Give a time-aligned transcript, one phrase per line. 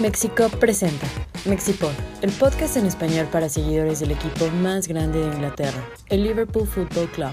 [0.00, 1.06] México presenta
[1.44, 6.66] Mexipod, el podcast en español para seguidores del equipo más grande de Inglaterra, el Liverpool
[6.66, 7.32] Football Club.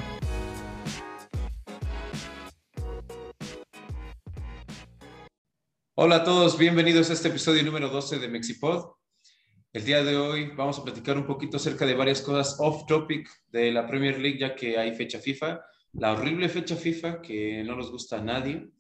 [5.96, 8.96] Hola a todos, bienvenidos a este episodio número 12 de Mexipod.
[9.72, 13.30] El día de hoy vamos a platicar un poquito acerca de varias cosas off topic
[13.48, 15.62] de la Premier League, ya que hay fecha FIFA,
[15.94, 18.72] la horrible fecha FIFA que no nos gusta a nadie.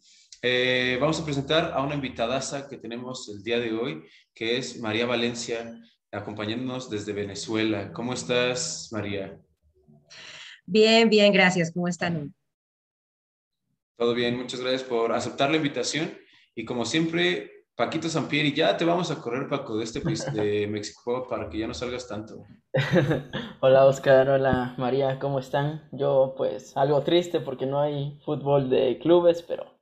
[0.41, 4.03] Eh, vamos a presentar a una invitadaza que tenemos el día de hoy,
[4.33, 5.79] que es María Valencia,
[6.11, 7.91] acompañándonos desde Venezuela.
[7.91, 9.39] ¿Cómo estás, María?
[10.65, 11.71] Bien, bien, gracias.
[11.71, 12.33] ¿Cómo están?
[13.97, 16.15] Todo bien, muchas gracias por aceptar la invitación.
[16.53, 20.67] Y como siempre, Paquito Sampieri, ya te vamos a correr, Paco, de este país de
[20.69, 22.45] México para que ya no salgas tanto.
[23.61, 24.29] hola, Oscar.
[24.29, 25.17] Hola, María.
[25.17, 25.87] ¿Cómo están?
[25.91, 29.76] Yo, pues, algo triste porque no hay fútbol de clubes, pero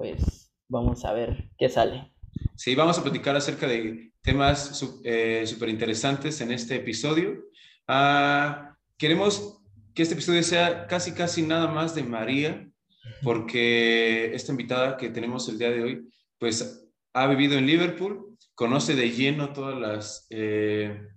[0.00, 2.10] pues vamos a ver qué sale.
[2.56, 7.44] Sí, vamos a platicar acerca de temas súper eh, interesantes en este episodio.
[7.86, 9.60] Ah, queremos
[9.94, 12.66] que este episodio sea casi, casi nada más de María,
[13.22, 18.94] porque esta invitada que tenemos el día de hoy, pues ha vivido en Liverpool, conoce
[18.94, 21.08] de lleno todas las, eh,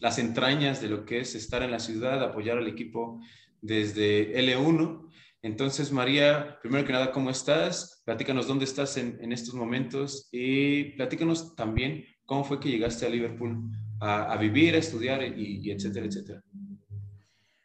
[0.00, 3.20] las entrañas de lo que es estar en la ciudad, apoyar al equipo
[3.60, 8.00] desde L1 entonces, María, primero que nada, ¿cómo estás?
[8.04, 13.60] Platícanos dónde estás en, estos momentos y platícanos también cómo fue que llegaste a Liverpool
[14.00, 16.42] a, vivir, a estudiar y, etcétera, etcétera.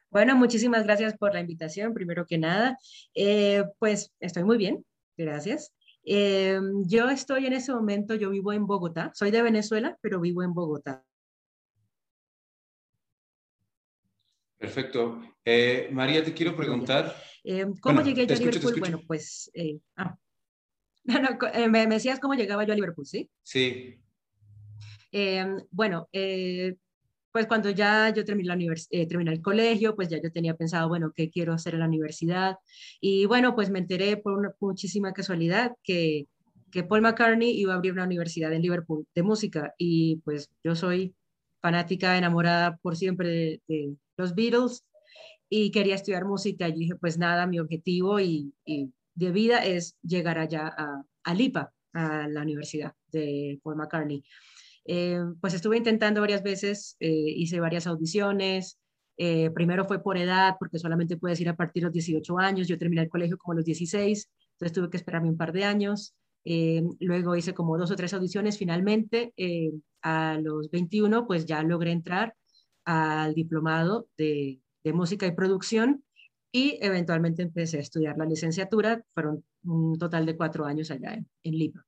[0.09, 2.80] Bueno, muchísimas gracias por la invitación, primero que nada.
[3.14, 4.83] Eh, pues estoy muy bien,
[5.16, 5.72] gracias.
[6.03, 10.42] Eh, yo estoy en ese momento, yo vivo en Bogotá, soy de Venezuela, pero vivo
[10.42, 11.03] en Bogotá.
[14.58, 15.22] Perfecto.
[15.45, 17.16] Eh, María, te quiero preguntar.
[17.50, 18.76] Eh, ¿Cómo llegué yo a Liverpool?
[18.78, 19.50] Bueno, pues.
[19.53, 20.17] Eh, ah.
[21.70, 23.30] me, decías cómo llegaba yo a Liverpool, ¿sí?
[23.42, 23.98] Sí.
[25.72, 26.09] bueno,
[27.31, 31.14] pues cuando ya yo terminé, la terminé el colegio, pues ya yo tenía pensado, bueno,
[31.16, 32.58] ¿qué quiero hacer en la universidad?
[32.99, 36.27] Y bueno, pues me enteré por una muchísima casualidad que,
[36.70, 40.76] que Paul McCartney iba a abrir una universidad en Liverpool de música y pues yo
[40.76, 41.16] soy
[41.61, 44.83] fanática, enamorada por siempre de los Beatles
[45.49, 46.67] y quería estudiar música.
[46.67, 51.73] Y dije, pues nada, mi objetivo y, de vida es llegar allá a, a, LIPA,
[51.93, 54.23] a la Universidad de Paul McCartney.
[54.85, 58.80] Eh, pues estuve intentando varias veces, eh, hice varias audiciones.
[59.17, 62.67] Eh, primero fue por edad, porque solamente puedes ir a partir de los 18 años.
[62.67, 65.65] Yo terminé el colegio como a los 16, entonces tuve que esperarme un par de
[65.65, 66.14] años.
[66.99, 68.58] luego hice como dos o tres audiciones.
[68.58, 69.33] Finalmente,
[70.02, 72.35] a los 21, pues ya logré entrar
[72.85, 74.61] al diplomado de,
[74.93, 76.03] música y producción
[76.52, 79.03] y eventualmente empecé a estudiar la licenciatura.
[79.14, 81.86] Fueron un total de cuatro años allá en, Lima.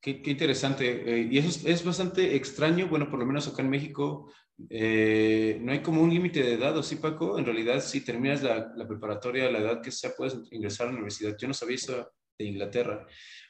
[0.00, 1.20] Qué, interesante.
[1.20, 2.88] Eh, y eso es, bastante extraño.
[2.88, 4.32] Bueno, por lo menos acá en México
[4.70, 7.38] eh, no hay como un límite de edad, ¿o sí, Paco?
[7.38, 10.96] En realidad, si terminas la, preparatoria a la edad que sea, puedes ingresar a la
[10.96, 11.36] universidad.
[11.38, 13.06] Yo no sabía eso de Inglaterra.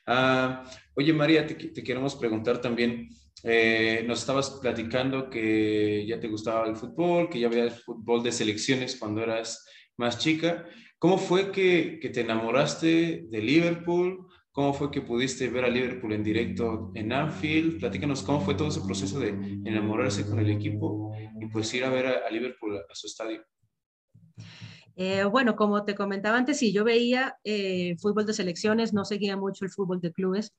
[0.06, 0.64] Ah,
[0.94, 3.08] oye, María, te, te queremos preguntar también.
[3.44, 8.32] Eh, nos estabas platicando que ya te gustaba el fútbol, que ya veías fútbol de
[8.32, 9.66] selecciones cuando eras
[9.96, 10.64] más chica.
[10.98, 14.28] ¿Cómo fue que, te enamoraste de Liverpool?
[14.52, 17.80] ¿Cómo fue que pudiste ver a Liverpool en directo en Anfield?
[17.80, 21.90] Platícanos cómo fue todo ese proceso de enamorarse con el equipo y pues ir a
[21.90, 23.42] ver a, Liverpool a, su estadio.
[24.94, 29.36] Eh, bueno, como te comentaba antes, sí, yo veía eh, fútbol de selecciones, no seguía
[29.36, 30.52] mucho el fútbol de clubes.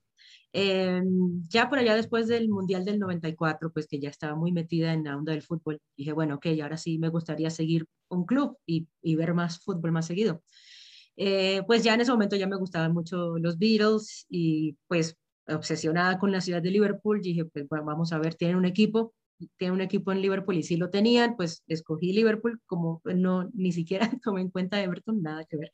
[0.56, 4.94] Em, ya por allá después del Mundial del 94, pues que ya estaba muy metida
[4.94, 8.58] en la onda del fútbol, dije, bueno, ok, ahora sí me gustaría seguir un club
[8.66, 10.44] y, y ver más fútbol más seguido.
[11.16, 16.20] Eh, pues ya en ese momento ya me gustaban mucho los Beatles y pues obsesionada
[16.20, 19.14] con la ciudad de Liverpool, dije, pues bueno, vamos a ver, tienen un equipo,
[19.58, 23.72] tienen un equipo en Liverpool y si lo tenían, pues escogí Liverpool como no, ni
[23.72, 25.72] siquiera tomé en cuenta Everton, nada que ver.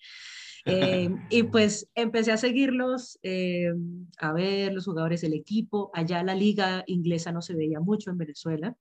[0.66, 3.72] Eh, y pues empecé a seguirlos, eh,
[4.18, 5.92] a ver los jugadores del equipo.
[5.94, 8.76] Allá la liga inglesa no se veía mucho en Venezuela.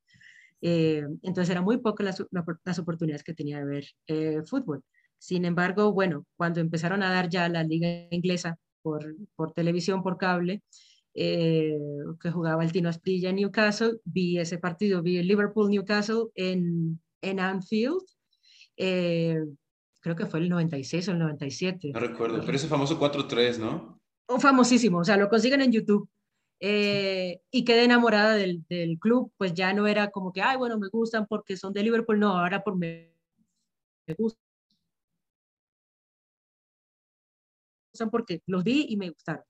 [0.60, 2.20] Eh, entonces eran muy pocas
[2.64, 4.82] las, oportunidades que tenía de ver fútbol.
[5.18, 10.16] Sin embargo, bueno, cuando empezaron a dar ya la liga inglesa por, por televisión, por
[10.16, 10.62] cable,
[11.14, 17.40] que jugaba el Tino Asprilla en Newcastle, vi ese partido, vi el Liverpool-Newcastle en, en
[17.40, 18.02] Anfield
[20.00, 21.90] creo que fue el 96 o el 97.
[21.92, 24.00] No recuerdo, pero ese famoso 4-3, ¿no?
[24.28, 26.08] Un famosísimo, o sea, lo consiguen en YouTube.
[26.60, 30.76] Eh, y quedé enamorada del, del, club, pues ya no era como que, ay, bueno,
[30.76, 33.14] me gustan porque son de Liverpool, no, ahora por me,
[34.08, 34.40] me gusta
[37.92, 39.44] gustan porque los vi y me gustaron.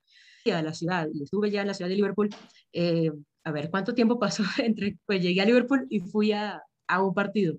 [0.47, 2.31] A la ciudad, y estuve ya en la ciudad de Liverpool.
[2.73, 3.11] Eh,
[3.45, 7.13] a ver, ¿cuánto tiempo pasó entre, pues llegué a Liverpool y fui a, a un
[7.13, 7.59] partido?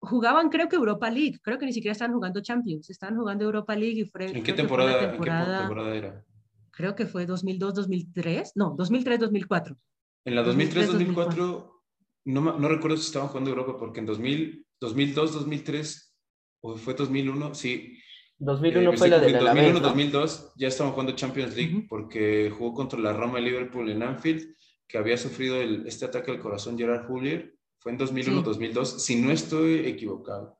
[0.00, 3.76] Jugaban creo que Europa League, creo que ni siquiera estaban jugando Champions, estaban jugando Europa
[3.76, 6.24] League y fue, ¿En qué temporada, temporada era?
[6.70, 9.76] Creo que fue 2002-2003, no, 2003-2004.
[10.24, 11.70] En la 2003-2004
[12.26, 16.10] no, no recuerdo si estaban jugando Europa porque en 2002-2003
[16.62, 17.98] o fue 2001, sí.
[18.38, 22.98] 2001 eh, fue la de la 2001-2002 ya estaban jugando Champions League porque jugó contra
[22.98, 24.54] la Roma y Liverpool en Anfield,
[24.86, 29.30] que había sufrido el, este ataque al corazón Gerard Houllier fue en 2001-2002, si no
[29.30, 30.58] estoy equivocado.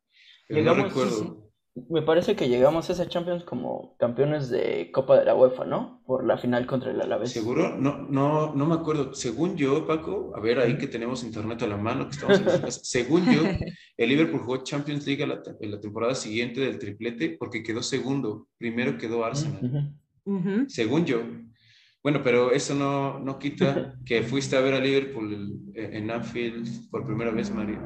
[0.48, 1.50] no recuerdo.
[1.88, 6.02] Me parece que llegamos a esa Champions como campeones de Copa de la UEFA, ¿no?
[6.04, 7.30] Por la final contra el Alavés.
[7.30, 7.76] ¿Seguro?
[7.78, 9.14] No, no, no me acuerdo.
[9.14, 12.44] Según yo, Paco, a ver, ahí que tenemos internet a la mano, que estamos en
[12.44, 12.70] casa.
[12.82, 13.42] Según yo,
[13.96, 18.48] el Liverpool jugó Champions League en la temporada siguiente del triplete porque quedó segundo.
[18.58, 19.94] Primero quedó Arsenal.
[20.66, 21.22] Según yo.
[22.02, 27.06] Bueno, pero eso no, no quita que fuiste a ver a Liverpool en Anfield por
[27.06, 27.78] primera vez, María.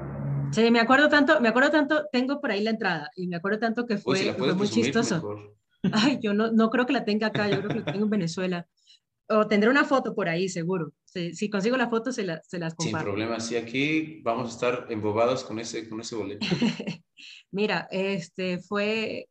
[0.52, 3.58] Sí, me acuerdo tanto, me acuerdo tanto, tengo por ahí la entrada y me acuerdo
[3.58, 5.56] tanto que fue, muy chistoso.
[5.93, 8.11] Ay, yo no, no creo que la tenga acá, yo creo que la tengo en
[8.11, 8.69] Venezuela.
[9.28, 10.93] O tendré una foto por ahí, seguro.
[11.05, 13.06] Si, si consigo la foto, se, la, se las comparto.
[13.06, 16.46] Sin problema, sí, aquí vamos a estar embobados con ese, con ese boleto.
[17.50, 19.28] Mira, este fue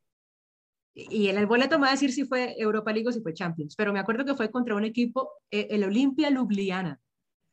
[0.95, 3.75] y el boleto me va a decir si fue Europa League o si fue Champions,
[3.75, 7.00] pero me acuerdo que fue contra un equipo, eh, el Olimpia Ljubljana.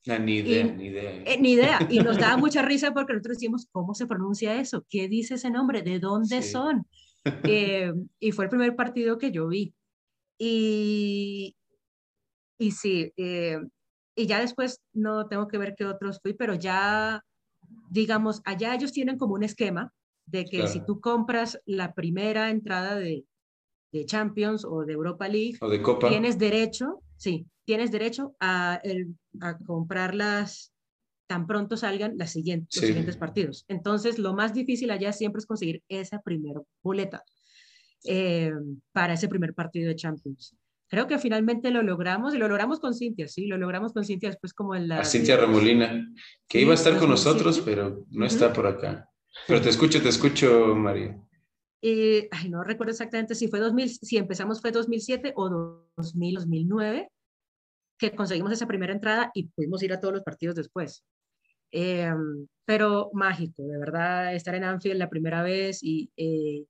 [0.06, 1.22] Ni idea, ni idea.
[1.24, 1.78] Eh, ni idea.
[1.90, 4.84] Y nos daba mucha risa porque nosotros decíamos, ¿cómo se pronuncia eso?
[4.88, 5.82] ¿Qué dice ese nombre?
[5.82, 6.86] ¿De dónde son?
[7.44, 9.74] Eh, y fue el primer partido que yo vi.
[10.38, 11.54] Y,
[12.58, 17.22] y sí, y ya después no tengo que ver qué otros fui, pero ya,
[17.90, 19.92] digamos, allá ellos tienen como un esquema
[20.24, 23.26] de que si tú compras la primera entrada de,
[23.92, 26.08] de Champions o de Europa League, o de Copa.
[26.08, 30.72] tienes derecho, sí, tienes derecho a, el, a comprarlas
[31.30, 33.64] tan pronto salgan las siguientes, los siguientes partidos.
[33.68, 37.22] Entonces, lo más difícil allá siempre es conseguir esa primera boleta
[38.04, 38.52] eh,
[38.90, 40.56] para ese primer partido de Champions.
[40.88, 44.28] Creo que finalmente lo logramos y lo logramos con Cintia, sí, lo logramos con Cintia
[44.28, 44.98] después como en la...
[44.98, 46.12] A Cintia Remolina,
[46.48, 49.08] que iba a estar con nosotros, pero no está por acá.
[49.46, 51.16] Pero te escucho, te escucho, María.
[51.82, 55.48] Eh, ay, no recuerdo exactamente si fue 2000, si empezamos fue 2007 o
[55.96, 57.10] 2000, 2009,
[57.98, 61.04] que conseguimos esa primera entrada y pudimos ir a todos los partidos después.
[61.72, 66.64] Em, pero mágico, de verdad, estar en Anfield la primera vez y eh,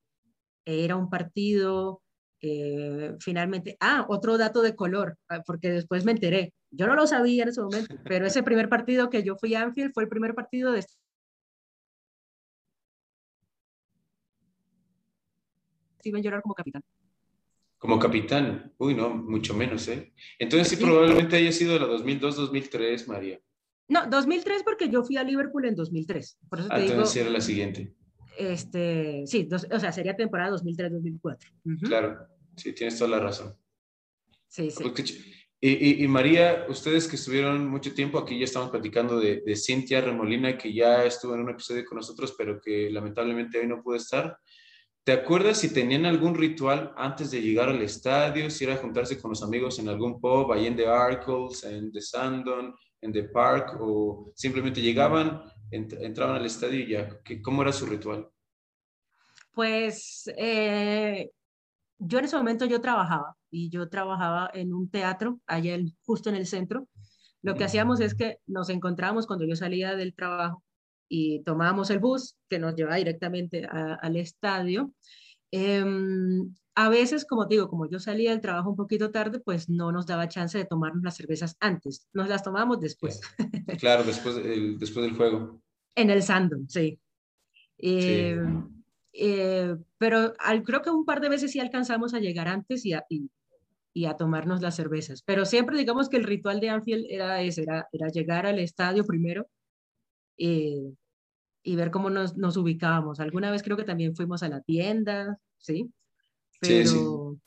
[0.65, 2.01] era un partido,
[2.41, 7.07] eh, finalmente, ah, otro dato de color, ah, porque después me enteré, yo no lo
[7.07, 10.09] sabía en ese momento, pero ese primer partido que yo fui a Anfield fue el
[10.09, 10.83] primer partido de
[16.01, 16.83] Steven Gerrard como capitán.
[17.77, 20.13] Como capitán, uy, no, mucho menos, ¿eh?
[20.37, 23.39] Entonces sí, probablemente haya sido de la 2002-2003, María.
[23.87, 26.37] No, 2003 porque yo fui a Liverpool en 2003.
[26.47, 27.93] Por eso te ah, entonces era la siguiente.
[28.37, 31.37] Este, sí, o sea, sería temporada 2003-2004.
[31.81, 33.55] Claro, sí, tienes toda la razón.
[34.47, 34.83] Sí, sí.
[35.63, 40.01] Y, y, María, ustedes que estuvieron mucho tiempo aquí, ya estamos platicando de, de Cintia
[40.01, 43.95] Remolina, que ya estuvo en un episodio con nosotros, pero que lamentablemente hoy no pudo
[43.97, 44.37] estar.
[45.03, 48.51] ¿Te acuerdas si tenían algún ritual antes de llegar al estadio?
[48.51, 52.01] Si era juntarse con los amigos en algún pub, ahí en The Arcles, en The
[52.01, 57.19] Sandon, en The Park, o simplemente llegaban, entraban al estadio y ya.
[57.41, 58.29] ¿Cómo era su ritual?
[59.55, 61.31] Pues eh,
[61.97, 66.35] yo en ese momento yo trabajaba y yo trabajaba en un teatro allá justo en
[66.35, 66.87] el centro.
[67.41, 70.63] Lo que hacíamos es que nos encontrábamos cuando yo salía del trabajo
[71.13, 74.93] y tomábamos el bus que nos llevaba directamente al estadio.
[75.51, 79.91] Em, a veces, como digo, como yo salía del trabajo un poquito tarde, pues no
[79.91, 83.19] nos daba chance de tomarnos las cervezas antes, nos las tomábamos después.
[83.77, 84.37] Claro, después,
[84.79, 85.61] después del juego.
[85.93, 86.97] En el Sandon, sí.
[87.77, 88.65] Em,
[89.11, 92.93] eh, pero al, creo que un par de veces sí alcanzamos a llegar antes y
[92.93, 95.21] a, y, a tomarnos las cervezas.
[95.23, 99.03] Pero siempre digamos que el ritual de Anfield era ese, era, era llegar al estadio
[99.03, 99.49] primero,
[100.43, 100.93] eh,
[101.63, 103.19] y ver cómo nos, nos, ubicábamos.
[103.19, 105.91] Alguna vez creo que también fuimos a la tienda, ¿sí?
[106.59, 107.39] Pero sí,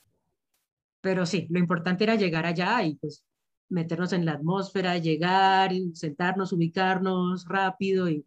[1.00, 3.24] pero sí, lo importante era llegar allá y pues
[3.68, 8.24] meternos en la atmósfera, llegar, sentarnos, ubicarnos rápido y,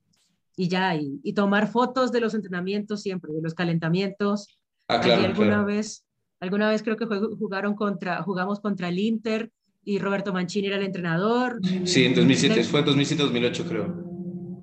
[0.57, 4.59] y ya, y, y, tomar fotos de los entrenamientos siempre, de los calentamientos.
[4.89, 6.05] Ah, claro, alguna vez,
[6.41, 9.49] alguna vez creo que jugaron contra, jugamos contra el Inter
[9.85, 11.61] y Roberto Mancini era el entrenador.
[11.85, 14.06] Sí, en 2007, fue 2007-2008 creo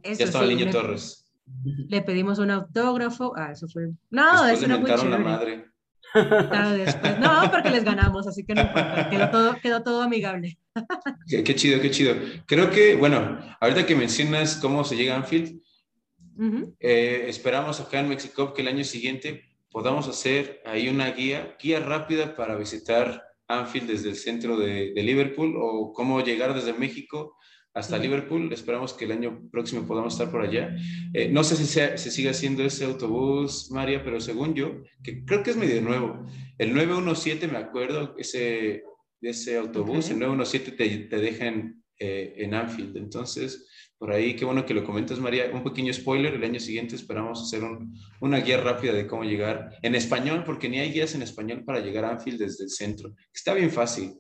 [0.05, 1.33] ya estaba el niño Torres.
[1.89, 3.33] Le pedimos un autógrafo.
[3.37, 3.91] Ah, eso fue.
[4.11, 5.67] No, eso no fue la madre.
[6.77, 7.19] después.
[7.19, 9.11] No, porque les ganamos, así que no importa.
[9.11, 10.59] Quedó todo, quedó todo amigable.
[11.27, 12.15] Qué, chido, qué chido.
[12.47, 15.61] Creo que, bueno, ahorita que mencionas cómo se llega a Anfield,
[16.81, 21.81] eh, esperamos acá en Mexico que el año siguiente podamos hacer ahí una guía, guía
[21.81, 27.37] rápida para visitar Anfield desde el centro de, Liverpool o cómo llegar desde México
[27.75, 28.53] hasta Liverpool.
[28.53, 30.75] Esperamos que el año próximo podamos estar por allá.
[31.13, 35.43] Eh, no sé si se, sigue haciendo ese autobús, María, pero según yo, que creo
[35.43, 36.25] que es medio nuevo.
[36.57, 38.85] El 917, me acuerdo, ese,
[39.21, 42.97] ese autobús, el 917 te, te deja en, eh, en Anfield.
[42.97, 45.51] Entonces, por ahí, qué bueno que lo comentas, María.
[45.53, 47.63] Un pequeño spoiler, el año siguiente esperamos hacer
[48.21, 51.81] una guía rápida de cómo llegar en español, porque ni hay guías en español para
[51.81, 53.15] llegar a Anfield desde el centro.
[53.33, 54.15] Está bien fácil.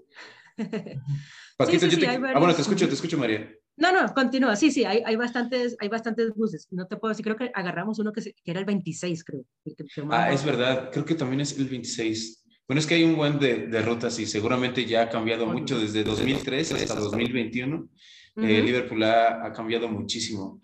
[1.57, 2.07] Paquito, yo te...
[2.09, 3.51] Ah, bueno, te escucho, te escucho, María.
[3.77, 4.57] No, no, continúa.
[4.57, 6.69] Sí, sí, hay, hay, bastantes, hay bastantes buses.
[6.71, 9.45] No te puedo decir, creo que agarramos uno que, que era el 26, creo.
[10.11, 12.45] ah, es verdad, creo que también es el 26.
[12.67, 15.79] Bueno, es que hay un buen de, de rutas y seguramente ya ha cambiado mucho
[15.79, 17.89] desde 2003 hasta 2021.
[18.37, 20.61] Eh, Liverpool ha, cambiado muchísimo.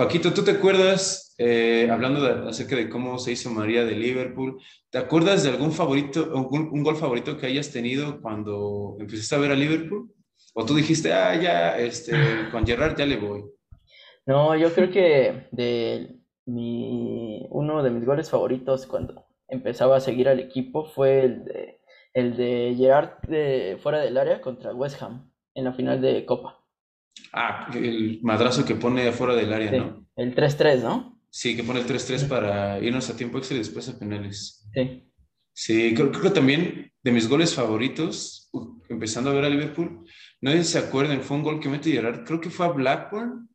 [0.00, 4.96] Paquito, ¿tú te acuerdas, eh, hablando acerca de cómo se hizo María de Liverpool, ¿te
[4.96, 9.54] acuerdas de algún favorito, un, gol favorito que hayas tenido cuando empezaste a ver a
[9.54, 10.10] Liverpool?
[10.54, 12.14] ¿O tú dijiste, ah, ya, este,
[12.50, 13.44] con Gerrard ya le voy?
[14.24, 16.16] No, yo creo que de
[16.46, 21.80] mi, uno de mis goles favoritos cuando empezaba a seguir al equipo fue el de,
[22.14, 26.59] el de Gerrard de, fuera del área contra West Ham en la final de Copa.
[27.32, 30.06] Ah, el madrazo que pone afuera del área, ¿no?
[30.16, 31.20] El 3-3, ¿no?
[31.30, 34.68] Sí, que pone el 3-3 para irnos a tiempo extra y después a penales.
[34.74, 35.10] Sí.
[35.52, 38.50] Sí, creo, que también de mis goles favoritos,
[38.88, 40.04] empezando a ver a Liverpool,
[40.40, 42.70] no sé si se acuerdan, fue un gol que mete llorar, creo que fue a
[42.70, 43.48] Blackburn,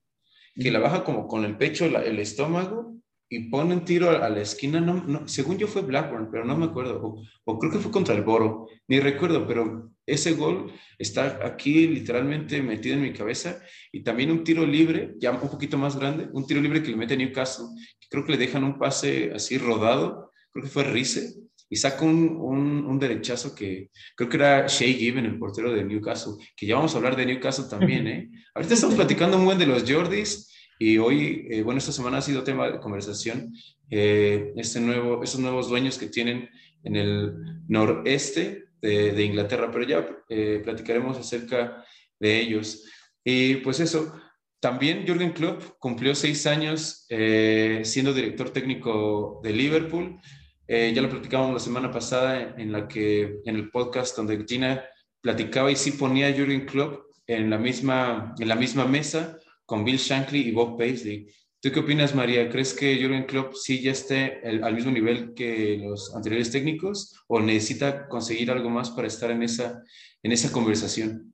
[0.56, 2.95] que la baja como con el pecho, el estómago,
[3.30, 6.56] y pone un tiro a, la esquina, no, no, según yo fue Blackburn, pero no
[6.56, 11.40] me acuerdo, o, creo que fue contra el Boro, ni recuerdo, pero ese gol está
[11.44, 13.60] aquí literalmente metido en mi cabeza,
[13.92, 16.98] y también un tiro libre, ya un poquito más grande, un tiro libre que le
[16.98, 17.66] mete Newcastle,
[18.10, 21.34] creo que le dejan un pase así rodado, creo que fue Rice,
[21.68, 25.84] y saca un, un, un, derechazo que creo que era Shea Given, el portero de
[25.84, 28.30] Newcastle, que ya vamos a hablar de Newcastle también, ¿eh?
[28.54, 32.22] Ahorita estamos platicando un buen de los Jordis, y hoy, eh, bueno, esta semana ha
[32.22, 33.54] sido tema de conversación,
[33.90, 36.50] eh, este nuevo, estos nuevos dueños que tienen
[36.84, 37.34] en el
[37.68, 41.84] noreste de, Inglaterra, pero ya eh, platicaremos acerca
[42.20, 42.84] de ellos.
[43.24, 44.14] Y pues eso,
[44.60, 50.20] también Jürgen Klopp cumplió seis años siendo director técnico de Liverpool.
[50.68, 54.84] ya lo platicamos la semana pasada en, la que, en el podcast donde Gina
[55.20, 59.84] platicaba y sí ponía a Jürgen Klopp en la misma, en la misma mesa con
[59.84, 61.28] Bill Shankly y Bob Paisley.
[61.62, 62.48] ¿Tú qué opinas, María?
[62.50, 67.40] ¿Crees que Jürgen Klopp sí ya esté al mismo nivel que los anteriores técnicos o
[67.40, 69.82] necesita conseguir algo más para estar en esa,
[70.22, 71.34] en esa conversación?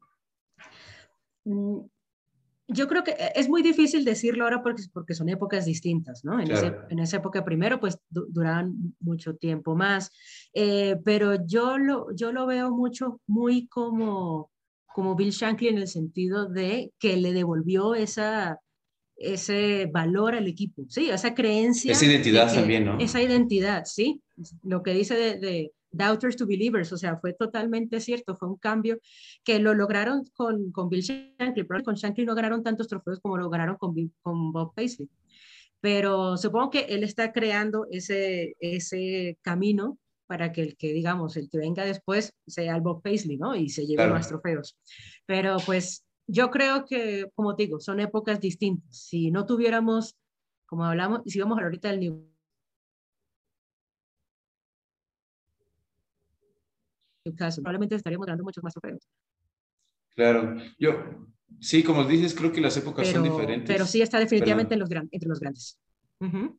[1.43, 1.79] Mm,
[2.73, 6.39] yo creo que es muy difícil decirlo ahora porque, porque son épocas distintas, ¿no?
[6.39, 6.49] En,
[6.89, 10.11] en esa época primero, pues duraban mucho tiempo más,
[10.53, 14.49] eh, pero yo lo, yo lo veo mucho, muy como
[14.93, 18.59] como Bill Shankly en el sentido de que le devolvió esa,
[19.15, 21.09] ese valor al equipo, ¿sí?
[21.09, 21.91] Esa creencia.
[21.91, 22.99] Esa identidad también, ¿no?
[22.99, 24.21] Esa identidad, sí.
[24.63, 28.99] Lo que dice de, Doubters to Believers, o sea, fue totalmente cierto, fue un cambio
[29.43, 33.37] que lo lograron con, con Bill Shankly, pero con Shankly no ganaron tantos trofeos como
[33.37, 35.09] lo ganaron con, con Bob Paisley.
[35.81, 39.97] Pero supongo que él está creando ese, ese camino
[40.31, 43.53] para que el que, digamos, el que venga después sea el Bob Paisley, ¿no?
[43.53, 44.77] Y se lleve más trofeos.
[45.25, 48.95] Pero pues yo creo que, como te digo, son épocas distintas.
[48.95, 50.15] Si no tuviéramos,
[50.65, 52.23] como hablamos, si vamos a ahorita del
[57.25, 59.05] Newcastle, probablemente estaríamos ganando muchos más trofeos.
[60.15, 61.27] Claro, yo,
[61.59, 63.67] sí, como dices, creo que las épocas son diferentes.
[63.67, 65.77] Pero sí está definitivamente los entre los grandes.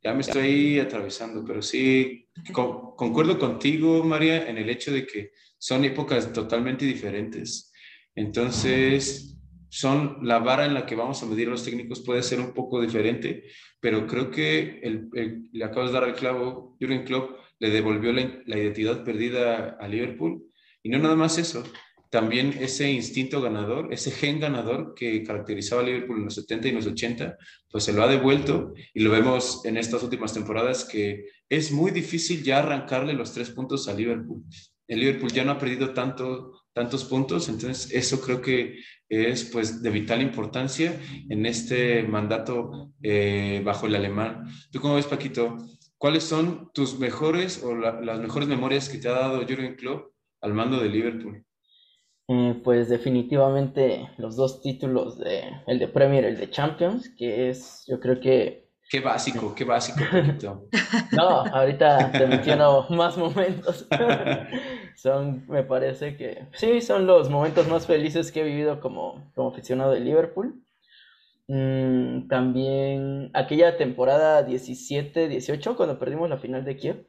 [0.03, 5.85] Ya me estoy atravesando, pero sí, concuerdo contigo, María, en el hecho de que son
[5.85, 7.73] épocas totalmente diferentes.
[8.15, 9.39] Entonces,
[9.69, 12.53] son la vara en la que vamos a medir a los técnicos puede ser un
[12.53, 13.45] poco diferente,
[13.81, 15.09] pero creo que el,
[15.53, 19.89] le acabas de dar el clavo, Jürgen Klopp le devolvió la, la identidad perdida a
[19.89, 20.43] Liverpool.
[20.83, 21.63] Y no nada más eso,
[22.13, 26.73] también ese instinto ganador, ese gen ganador que caracterizaba a Liverpool en los 70 y
[26.73, 27.39] los 80,
[27.71, 31.91] pues se lo ha devuelto y lo vemos en estas últimas temporadas que es muy
[31.91, 34.45] difícil ya arrancarle los tres puntos a Liverpool.
[34.87, 38.77] El Liverpool ya no ha perdido tanto, tantos puntos, entonces eso creo que
[39.09, 41.01] es pues de vital importancia
[41.31, 44.45] en este mandato eh, bajo el alemán.
[44.71, 45.57] ¿Tú cómo ves, Paquito?
[45.97, 50.53] ¿cuáles son tus mejores o las mejores memorias que te ha dado Jurgen Klopp al
[50.53, 51.47] mando de Liverpool?
[52.33, 57.51] Eh, pues definitivamente los dos títulos, de, el de Premier y el de Champions, que
[57.51, 58.71] es, yo creo que...
[58.89, 60.01] Qué básico, qué básico.
[61.13, 63.87] no, ahorita te menciono más momentos.
[64.97, 69.51] son, me parece que, sí, son los momentos más felices que he vivido como, como
[69.51, 70.63] aficionado de Liverpool.
[71.49, 77.07] Mm, también aquella temporada 17-18, cuando perdimos la final de Kiev.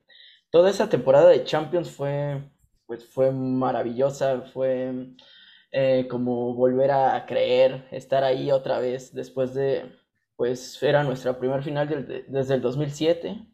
[0.50, 2.44] Toda esa temporada de Champions fue
[2.94, 5.08] pues fue maravillosa, fue
[5.72, 9.92] eh, como volver a creer, estar ahí otra vez después de,
[10.36, 11.88] pues era nuestra primera final
[12.28, 13.48] desde el 2007.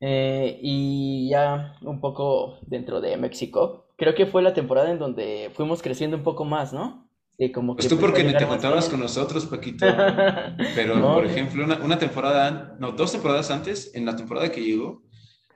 [0.00, 5.50] Eh, y ya un poco dentro de México, creo que fue la temporada en donde
[5.52, 7.08] fuimos creciendo un poco más, ¿no?
[7.52, 9.84] como pues tú porque ni te contabas con nosotros, Paquito.
[10.76, 15.02] Pero, por ejemplo, una, una, temporada, no, dos temporadas antes, en la temporada que llegó,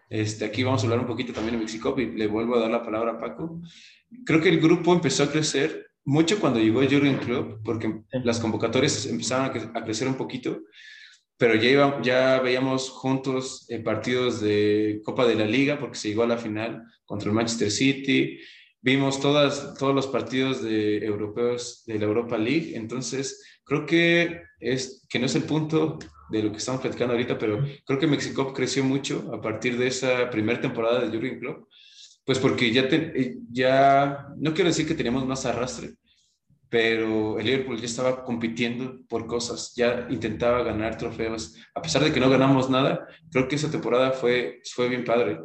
[0.09, 2.71] este, aquí vamos a hablar un poquito también de Mexicop y le vuelvo a dar
[2.71, 3.61] la palabra a Paco.
[4.25, 9.07] Creo que el grupo empezó a crecer mucho cuando llegó Jurgen Club, porque las convocatorias
[9.07, 10.63] empezaron a, crecer un poquito,
[11.37, 16.23] pero ya, ya veíamos juntos en partidos de Copa de la Liga, porque se llegó
[16.23, 18.39] a la final contra el Manchester City,
[18.81, 25.05] vimos todas, todos los partidos de europeos de la Europa League, entonces creo que, es,
[25.11, 25.99] que no es el punto
[26.29, 29.87] de lo que estamos platicando ahorita, pero creo que Mexico creció mucho a partir de
[29.87, 31.69] esa primera temporada de Jurgen Klopp,
[32.25, 35.95] pues porque ya, eh, ya, no quiero decir que teníamos más arrastre,
[36.69, 42.13] pero el Liverpool ya estaba compitiendo por cosas, ya intentaba ganar trofeos, a pesar de
[42.13, 45.39] que no ganamos nada, creo que esa temporada fue, fue bien padre.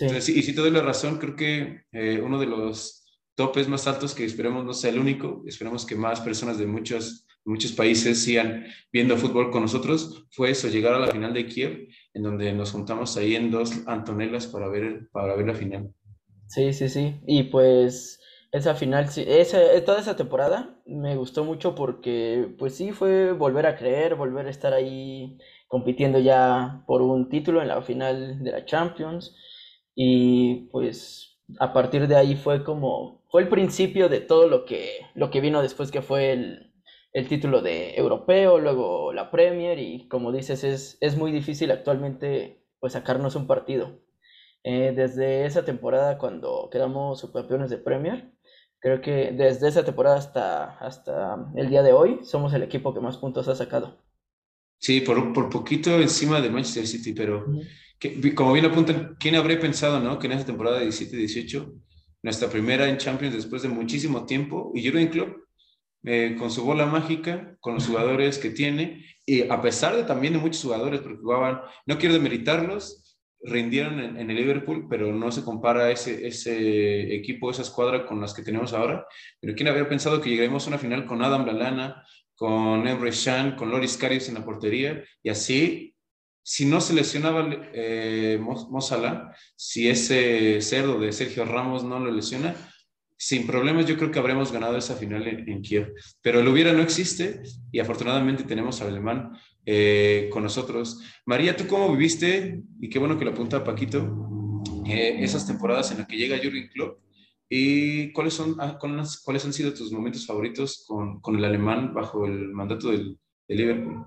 [0.00, 3.04] y si te doy la razón, creo que eh, uno de los
[3.34, 7.26] topes más altos que esperemos no sea el único, esperemos que más personas de muchos
[7.48, 11.88] muchos países sigan viendo fútbol con nosotros, fue eso, llegar a la final de Kiev,
[12.12, 15.92] en donde nos juntamos ahí en dos Antonelas para ver, para ver la final.
[16.46, 17.16] Sí, sí, sí.
[17.26, 18.20] Y pues
[18.52, 23.66] esa final, sí, esa, toda esa temporada me gustó mucho porque pues sí fue volver
[23.66, 28.52] a creer, volver a estar ahí compitiendo ya por un título en la final de
[28.52, 29.34] la Champions.
[29.94, 35.06] Y pues a partir de ahí fue como, fue el principio de todo lo que,
[35.14, 36.67] lo que vino después que fue el,
[37.12, 42.64] el título de europeo, luego la Premier y como dices es, es muy difícil actualmente
[42.80, 44.00] pues sacarnos un partido.
[44.64, 48.32] Eh, desde esa temporada cuando quedamos subcampeones de Premier,
[48.80, 53.00] creo que desde esa temporada hasta, hasta el día de hoy somos el equipo que
[53.00, 53.98] más puntos ha sacado.
[54.78, 57.46] Sí, por, por poquito encima de Manchester City, pero
[58.34, 60.18] como bien apuntan, ¿quién habría pensado ¿no?
[60.18, 61.72] que en esa temporada de 17-18,
[62.22, 65.47] nuestra primera en Champions después de muchísimo tiempo, y Jurgen Klopp
[66.04, 70.32] eh, con su bola mágica, con los jugadores que tiene, y a pesar de también
[70.32, 75.44] de muchos jugadores, porque jugaban, no quiero demeritarlos, rindieron en, el Liverpool, pero no se
[75.44, 79.06] compara ese, ese equipo, esa escuadra con las que tenemos ahora.
[79.40, 83.54] Pero ¿quién había pensado que llegaremos a una final con Adam Lalana, con Emre Can,
[83.56, 85.94] con Loris Karius en la portería, y así
[86.48, 88.40] si no se lesionaba eh,
[89.54, 92.54] si ese cerdo de Sergio Ramos no lo lesiona,
[93.18, 95.92] sin problemas yo creo que habremos ganado esa final en, Kiev.
[96.22, 99.32] Pero el hubiera no existe y afortunadamente tenemos al alemán
[99.66, 101.02] eh, con nosotros.
[101.26, 102.62] María, ¿tú cómo viviste?
[102.80, 106.68] Y qué bueno que lo apunta Paquito, eh, esas temporadas en las que llega Jürgen
[106.68, 107.00] Klopp.
[107.50, 112.24] ¿Y cuáles, son, ah, cuáles han sido tus momentos favoritos con, con el alemán bajo
[112.24, 114.06] el mandato del, de Liverpool?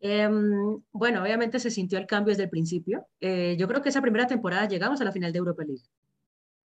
[0.00, 3.06] Em, bueno, obviamente se sintió el cambio desde el principio.
[3.18, 5.84] Eh, yo creo que esa primera temporada llegamos a la final de Europa League.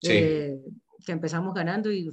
[0.01, 2.13] Sí que empezamos ganando y,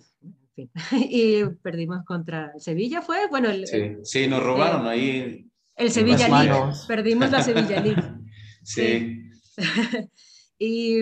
[0.91, 5.49] y perdimos contra Sevilla fue, bueno, el, sí, sí nos robaron ahí.
[5.75, 8.03] El Sevilla League, perdimos la Sevilla League.
[8.63, 9.21] sí.
[10.57, 11.01] Y,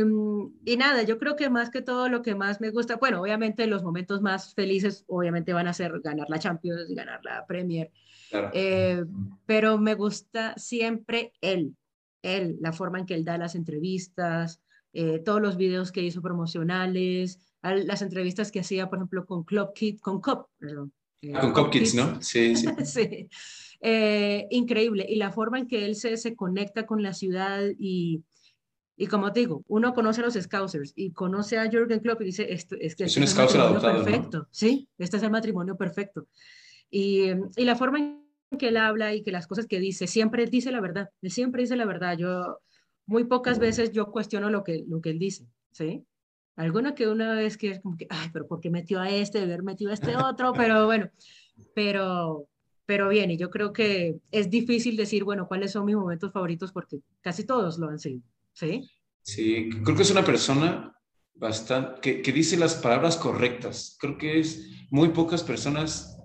[0.65, 3.67] y, nada, yo creo que más que todo lo que más me gusta, bueno, obviamente
[3.67, 7.91] los momentos más felices obviamente van a ser ganar la Champions y ganar la Premier,
[8.32, 8.50] claro.
[8.52, 9.06] Eh,
[9.46, 11.76] pero me gusta siempre él,
[12.24, 14.60] él, la forma en que él da las entrevistas,
[14.91, 19.73] eh, todos los videos que hizo promocionales, las entrevistas que hacía, por ejemplo, con Club
[19.73, 22.21] Kids, con Cop, eh, con Cop Kids, ¿no?
[22.21, 22.67] Sí, sí.
[22.84, 23.30] sí.
[23.80, 25.06] Eh, increíble.
[25.08, 28.23] Y la forma en que él se, se conecta con la ciudad y,
[28.95, 32.26] y como te digo, uno conoce a los Scousers y conoce a Jürgen Klopp y
[32.26, 36.28] dice, esto, es que es un Scouser adoptado, perfecto, sí, este es el matrimonio perfecto.
[36.89, 38.23] Y, y, la forma en
[38.58, 41.63] que él habla y que las cosas que dice, siempre dice la verdad, él siempre
[41.63, 42.17] dice la verdad.
[42.17, 42.60] Yo,
[43.06, 46.06] muy pocas veces yo cuestiono lo que, lo que él dice, ¿sí?
[46.56, 49.39] Alguna que una vez que es como que, ay, pero ¿por qué metió a este?
[49.39, 51.10] Deber metido a este otro, pero bueno,
[51.74, 52.48] pero,
[52.86, 56.72] pero bien, y yo creo que es difícil decir, bueno, cuáles son mis momentos favoritos
[56.72, 58.22] porque casi todos lo han sido,
[58.54, 58.88] ¿sí?
[59.24, 60.96] Sí, creo que es una persona
[61.34, 63.98] bastante, que, que dice las palabras correctas.
[64.00, 66.18] Creo que es muy pocas personas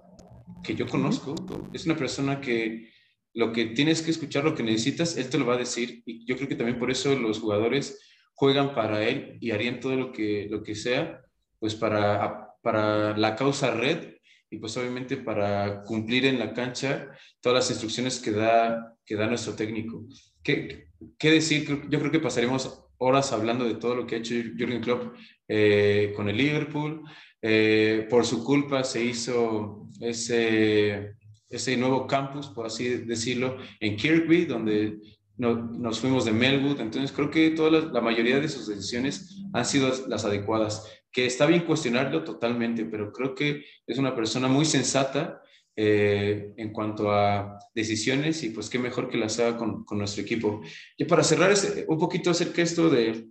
[0.63, 1.35] que yo conozco.
[1.73, 2.91] Es una persona que
[3.35, 6.03] lo que tienes que escuchar, lo que necesitas, él te lo va a decir.
[6.05, 7.99] Y yo creo que también por eso los jugadores
[8.39, 11.21] juegan para él y harían todo lo que, lo que sea,
[11.59, 14.15] pues para, para la causa red
[14.49, 17.09] y pues obviamente para cumplir en la cancha
[17.41, 20.07] todas las instrucciones que da, que da nuestro técnico.
[20.41, 20.87] ¿Qué,
[21.19, 21.67] qué decir?
[21.91, 25.17] Yo creo que pasaremos horas hablando de todo lo que ha hecho Jürgen Klopp
[25.49, 27.03] eh, con el Liverpool.
[27.43, 31.17] Eh, por su culpa se hizo ese,
[31.51, 34.99] ese nuevo campus, por así decirlo, en Kirkby, donde
[35.39, 36.81] nos fuimos de Melwood.
[36.81, 41.47] Entonces creo que toda la mayoría de sus decisiones han sido las adecuadas que está
[41.47, 45.43] bien cuestionarlo totalmente, pero creo que es una persona muy sensata
[45.75, 50.23] eh, en cuanto a decisiones y pues qué mejor que las haga con, con nuestro
[50.23, 50.61] equipo.
[50.97, 51.55] Y para cerrar
[51.87, 53.29] un poquito acerca esto de,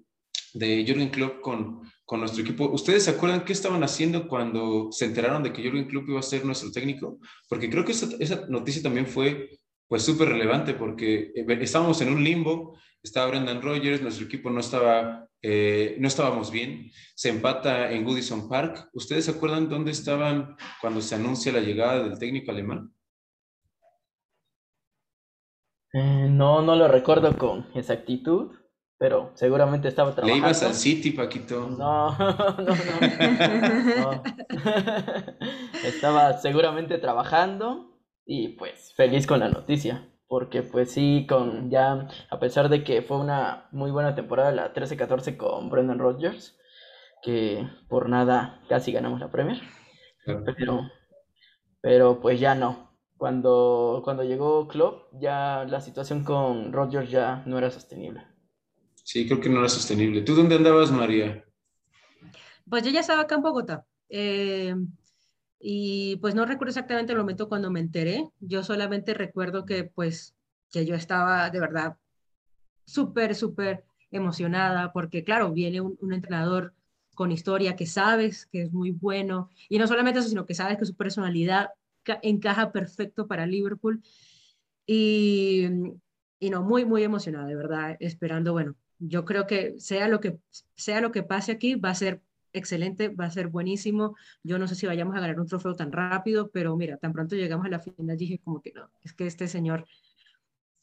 [0.54, 5.06] de Jürgen Klopp con, con nuestro equipo, ¿ustedes se acuerdan qué estaban haciendo cuando se
[5.06, 7.20] enteraron de que Jürgen Klopp iba a ser nuestro técnico?
[7.50, 12.10] Porque creo que esa, esa noticia también fue pues súper relevante porque eh, estábamos en
[12.10, 16.92] un limbo, estaba Brendan Rodgers, nuestro equipo no estaba eh, no estábamos bien.
[17.16, 18.90] Se empata en Goodison Park.
[18.94, 22.94] ¿Ustedes se acuerdan dónde estaban cuando se anuncia la llegada del técnico alemán?
[25.94, 28.52] Eh, no, no lo recuerdo con exactitud,
[28.98, 30.34] pero seguramente estaba trabajando.
[30.34, 31.70] Le ibas al City, Paquito.
[31.70, 32.76] No, no,
[33.96, 34.24] no.
[35.84, 37.97] estaba seguramente trabajando
[38.28, 43.02] y pues feliz con la noticia porque pues sí, con ya, a pesar de que
[43.02, 46.58] fue una muy buena temporada la 13-14 con Brendan Rodgers,
[47.24, 49.62] que por nada casi ganamos la Premier,
[50.46, 50.82] pero,
[51.82, 52.88] pero pues ya no.
[53.16, 58.22] Cuando, cuando llegó Klopp, ya la situación con Rodgers ya no era sostenible.
[59.04, 60.22] Sí, creo que no era sostenible.
[60.22, 61.44] ¿Tú dónde andabas, María?
[62.70, 63.86] Pues yo ya estaba acá en Bogotá.
[64.10, 64.76] Eh,
[65.60, 70.36] y pues no recuerdo exactamente el momento cuando me enteré, yo solamente recuerdo que pues
[70.72, 71.98] que yo estaba de verdad
[72.86, 76.74] súper, súper emocionada porque claro, viene un, entrenador
[77.16, 80.78] con historia que sabes que es muy bueno y no solamente eso, sino que sabes
[80.78, 81.70] que su personalidad
[82.22, 84.02] encaja perfecto para Liverpool
[84.86, 85.66] y,
[86.40, 90.40] y no, muy, muy emocionada, de verdad, esperando, bueno, yo creo que sea lo que
[90.76, 92.22] sea lo que pase aquí, va a ser
[92.58, 94.16] excelente, va a ser buenísimo.
[94.44, 97.36] Yo no sé si vayamos a ganar un trofeo tan rápido, pero mira, tan pronto
[97.36, 99.86] llegamos a la final dije como que no, es que este señor...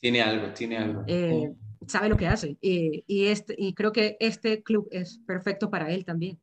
[0.00, 1.02] Tiene algo, tiene algo.
[1.06, 1.52] Eh,
[1.86, 5.90] sabe lo que hace y, y, este, y creo que este club es perfecto para
[5.90, 6.38] él también.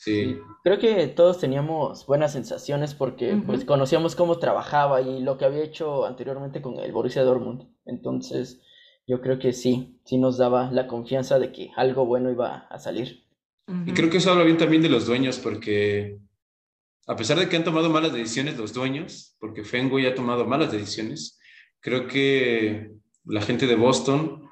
[0.00, 0.38] Sí.
[0.64, 5.62] Creo que todos teníamos buenas sensaciones porque pues conocíamos cómo trabajaba y lo que había
[5.62, 7.68] hecho anteriormente con el Borussia Dortmund.
[7.84, 8.62] Entonces,
[9.06, 12.78] yo creo que sí, sí nos daba la confianza de que algo bueno iba a
[12.78, 13.24] salir.
[13.86, 16.18] Y creo que eso habla bien también de los dueños, porque
[17.06, 20.72] a pesar de que han tomado malas decisiones los dueños, porque Fenway ha tomado malas
[20.72, 21.38] decisiones,
[21.80, 22.90] creo que
[23.24, 24.48] la gente de Boston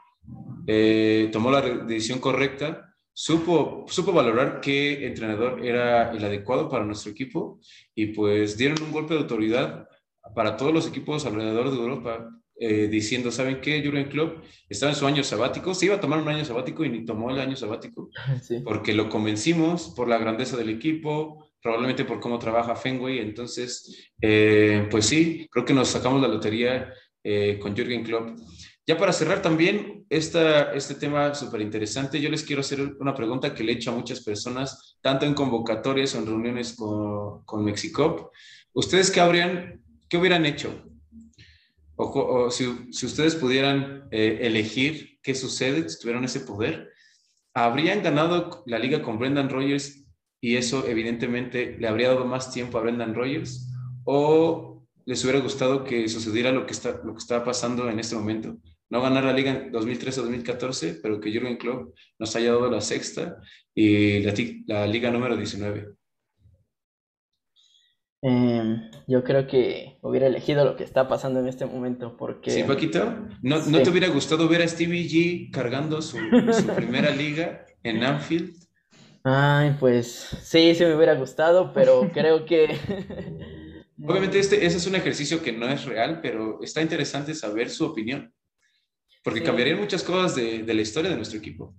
[0.67, 7.11] eh, tomó la decisión correcta, supo, supo valorar qué entrenador era el adecuado para nuestro
[7.11, 7.61] equipo
[7.95, 9.89] y pues dieron un golpe de autoridad
[10.35, 12.29] para todos los equipos alrededor de Europa.
[12.61, 13.81] Eh, diciendo, ¿saben qué?
[13.85, 16.89] Jurgen Klopp estaba en su año sabático, se iba a tomar un año sabático y
[16.89, 18.11] ni tomó el año sabático,
[18.65, 24.89] porque lo convencimos por la grandeza del equipo, probablemente por cómo trabaja Fenway, entonces, eh,
[24.91, 26.93] pues sí, creo que nos sacamos la lotería
[27.23, 28.37] eh, con Jürgen Klopp.
[28.85, 33.55] Ya para cerrar también esta, este tema súper interesante, yo les quiero hacer una pregunta
[33.55, 37.65] que le he hecho a muchas personas, tanto en convocatorias o en reuniones con, con
[37.65, 38.33] Mexicop.
[38.73, 40.89] ¿Ustedes qué, habrían, qué hubieran hecho
[41.99, 42.67] o, si,
[43.05, 46.93] ustedes pudieran eh, elegir qué sucede si tuvieran ese poder,
[47.55, 50.05] ¿habrían ganado la liga con Brendan Rodgers
[50.41, 53.69] y eso evidentemente le habría dado más tiempo a Brendan Rodgers?
[54.05, 58.15] ¿O les hubiera gustado que sucediera lo que está, lo que está pasando en este
[58.15, 58.57] momento?
[58.91, 63.39] No ganar la liga en 2013-2014, pero que Jürgen Klopp nos haya dado la sexta
[63.75, 64.21] y
[64.67, 65.98] la liga número 19.
[68.21, 72.51] Em, yo creo que hubiera elegido lo que está pasando en este momento porque...
[72.51, 77.11] Sí, Paquito, ¿no, ¿no te hubiera gustado ver a Stevie G cargando su, su primera
[77.11, 78.57] liga en Anfield?
[79.23, 82.77] Ay, pues sí, sí me hubiera gustado, pero creo que...
[84.03, 87.85] Obviamente este, ese es un ejercicio que no es real, pero está interesante saber su
[87.85, 88.33] opinión,
[89.23, 91.75] porque cambiarían muchas cosas de, de la historia de nuestro equipo.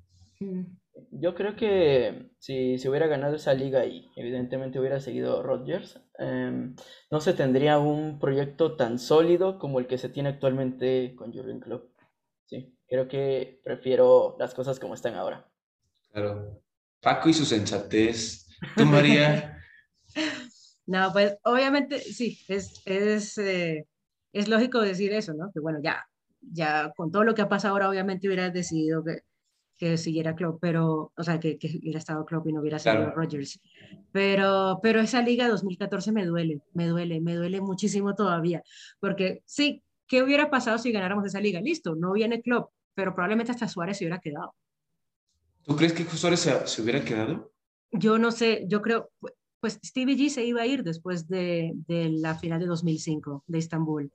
[1.11, 6.75] yo creo que si se hubiera ganado esa liga y evidentemente hubiera seguido Rodgers, em,
[7.09, 11.59] no se tendría un proyecto tan sólido como el que se tiene actualmente con Jurgen
[11.59, 11.91] Klopp.
[12.45, 15.49] Sí, creo que prefiero las cosas como están ahora.
[16.11, 16.61] Claro.
[17.01, 18.47] Paco y su sensatez.
[18.75, 19.57] ¿Tú, María?
[20.85, 23.87] no, pues obviamente sí, es, es, eh,
[24.33, 25.51] es lógico decir eso, ¿no?
[25.53, 26.05] Que bueno, ya,
[26.41, 29.23] ya con todo lo que ha pasado ahora, obviamente hubiera decidido que
[29.79, 33.11] que siguiera Klopp, pero, o sea, que, que hubiera estado Klopp y no hubiera sido
[33.11, 33.61] Rodgers.
[34.11, 38.61] Pero, pero esa liga 2014 me duele, me duele, me duele muchísimo todavía,
[38.99, 41.61] porque sí, ¿qué hubiera pasado si ganáramos esa liga?
[41.61, 44.53] Listo, no viene Klopp, pero probablemente hasta Suárez se hubiera quedado.
[45.63, 47.53] ¿Tú crees que Suárez se, se hubiera quedado?
[47.91, 49.11] Yo no sé, yo creo,
[49.61, 53.57] pues Stevie G se iba a ir después de, de la final de 2005 de
[53.57, 54.11] Estambul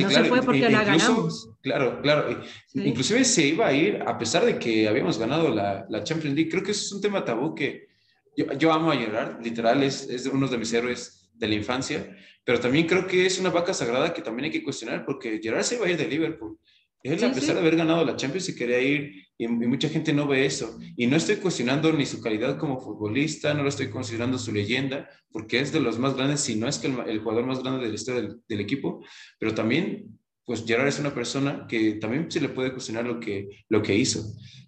[0.00, 1.50] no se fue porque la ganamos.
[1.62, 2.40] Claro, claro.
[2.74, 6.50] Inclusive se iba a ir a pesar de que habíamos ganado la, la Champions League.
[6.50, 7.88] Creo que eso es un tema tabú que
[8.36, 12.16] yo, yo amo a Gerard, literal, es, es uno de mis héroes de la infancia,
[12.44, 15.64] pero también creo que es una vaca sagrada que también hay que cuestionar porque Gerard
[15.64, 16.58] se iba a ir de Liverpool.
[17.02, 20.26] Él, a pesar de haber ganado la Champions, se quería ir y, mucha gente no
[20.26, 20.78] ve eso.
[20.96, 25.08] Y no estoy cuestionando ni su calidad como futbolista, no lo estoy considerando su leyenda,
[25.30, 27.88] porque es de los más grandes, si no es que el, jugador más grande de
[27.88, 29.04] la historia del, equipo,
[29.38, 33.64] pero también, pues Gerard es una persona que también se le puede cuestionar lo que,
[33.68, 34.22] lo que hizo.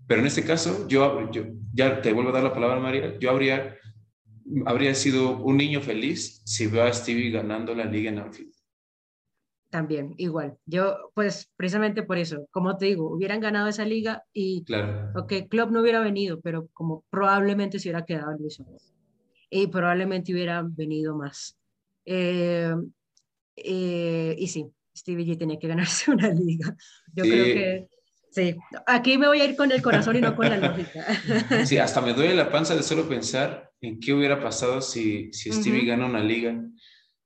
[0.06, 3.30] Pero en este caso, yo, yo ya te vuelvo a dar la palabra, María, yo
[3.30, 3.76] habría,
[4.66, 8.53] habría sido un niño feliz si veo a Stevie ganando la liga en Anfield
[9.74, 10.56] también, igual.
[10.66, 15.10] Yo, pues, precisamente por eso, como te digo, hubieran ganado esa liga y, claro.
[15.16, 18.94] ok, Club no hubiera venido, pero como probablemente se hubiera quedado Luis Suárez.
[19.50, 21.58] Y probablemente hubiera venido más.
[22.04, 22.72] Eh,
[23.56, 24.64] eh, y sí,
[24.96, 26.76] Stevie G tenía que ganarse una liga.
[27.12, 27.86] Yo creo que
[28.30, 28.54] sí.
[28.86, 31.04] Aquí me voy a ir con el corazón y no con la lógica.
[31.66, 35.50] Sí, hasta me duele la panza de solo pensar en qué hubiera pasado si, si
[35.50, 36.64] Stevie gana una liga.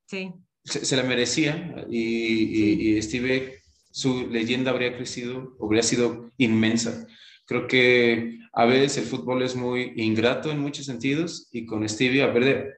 [0.07, 0.33] Sí
[0.69, 7.07] se, la merecía y, y, Steve, su leyenda habría crecido, habría sido inmensa.
[7.47, 12.23] Creo que a veces el fútbol es muy ingrato en muchos sentidos y con Stevie,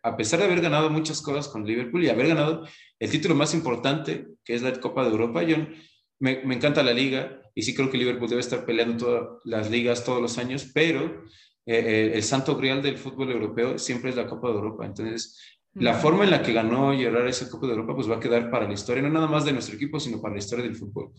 [0.03, 2.67] a, pesar de haber ganado muchas cosas con Liverpool y haber ganado
[2.99, 5.57] el título más importante, que es la Copa de Europa, yo
[6.19, 9.71] me, me encanta la liga y sí creo que Liverpool debe estar peleando todas las
[9.71, 11.25] ligas todos los años, pero
[11.67, 14.87] eh, eh, el santo grial del fútbol europeo siempre es la Copa de Europa.
[14.87, 15.39] Entonces,
[15.75, 18.51] la forma en la que ganó Gerard esa Copa de Europa pues va a quedar
[18.51, 21.13] para la historia, no nada más de nuestro equipo, sino para la historia del fútbol.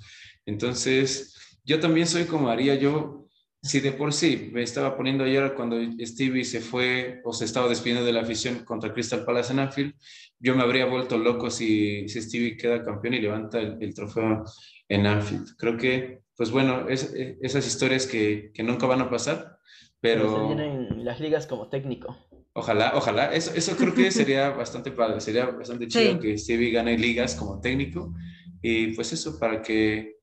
[0.46, 3.28] Entonces, yo también soy como María, yo,
[3.62, 7.70] si de por sí me estaba poniendo ayer cuando Stevie se fue o se estaba
[7.70, 9.94] despidiendo de la afición contra Crystal Palace en Anfield,
[10.40, 14.44] yo me habría vuelto loco si, si Stevie queda campeón y levanta el, trofeo
[14.90, 15.56] en Anfield.
[15.58, 19.60] Creo que, pues bueno, es, esas historias que, que, nunca van a pasar,
[20.02, 20.50] pero...
[20.50, 22.18] Se vienen las ligas como técnico.
[22.54, 23.34] Ojalá, ojalá.
[23.34, 27.60] Eso, eso creo que sería bastante padre, sería bastante chido que Stevie gane ligas como
[27.62, 28.14] técnico.
[28.62, 30.18] Y pues eso, para que,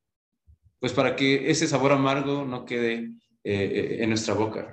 [0.78, 3.12] pues para que ese sabor amargo no quede
[3.44, 4.72] eh, eh, en nuestra boca.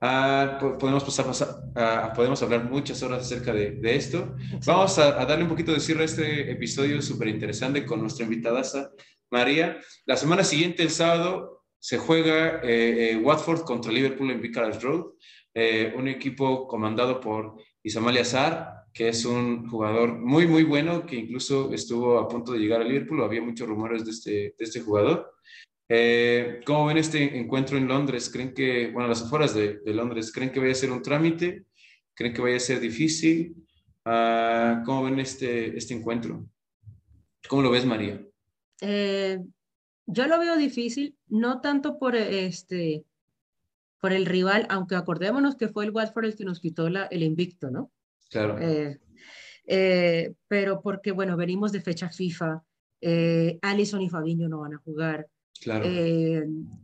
[0.00, 4.36] Ah, podemos, pasar, ah, podemos hablar muchas horas acerca de, de esto.
[4.64, 8.62] Vamos a, darle un poquito de cierre a este episodio súper interesante con nuestra invitada
[9.30, 9.78] María.
[10.06, 15.12] La semana siguiente, el sábado, se juega eh, Watford contra Liverpool en Vicarage Road.
[15.60, 21.16] Eh, un equipo comandado por Isamalia Azar, que es un jugador muy, muy bueno, que
[21.16, 24.78] incluso estuvo a punto de llegar a Liverpool, había muchos rumores de este, de este
[24.82, 25.34] jugador.
[25.88, 28.30] Eh, ¿Cómo ven este encuentro en Londres?
[28.30, 31.64] ¿Creen que, bueno, las afueras de, de, Londres, ¿creen que vaya a ser un trámite?
[32.14, 33.56] ¿Creen que vaya a ser difícil?
[34.06, 36.46] Uh, ¿Cómo ven este, este encuentro?
[37.48, 38.24] ¿Cómo lo ves, María?
[38.80, 39.40] Eh,
[40.06, 43.04] yo lo veo difícil, no tanto por este,
[44.00, 47.22] por el rival, aunque acordémonos que fue el Watford el que nos quitó la, el
[47.22, 47.90] invicto, ¿no?
[48.30, 48.58] Claro.
[48.60, 48.98] Eh,
[49.66, 52.62] eh, pero porque, bueno, venimos de fecha FIFA,
[53.00, 55.26] eh, Allison y Fabiño no van a jugar.
[55.60, 55.86] Claro.